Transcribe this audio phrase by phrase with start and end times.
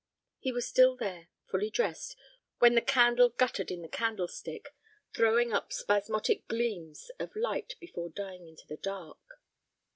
[0.39, 2.15] He was still there, fully dressed,
[2.57, 4.73] when the candle guttered in the candlestick,
[5.13, 9.21] throwing up spasmodic gleams of light before dying into the dark.